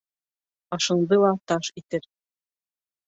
[0.77, 2.09] Ашыңды ла таш итер.